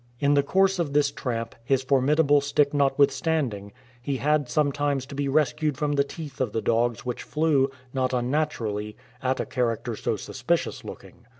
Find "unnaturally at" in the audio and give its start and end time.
8.11-9.39